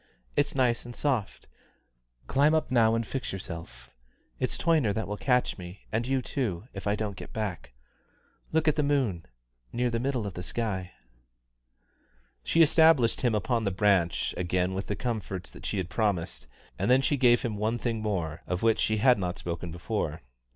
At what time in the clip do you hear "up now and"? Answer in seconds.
2.55-3.05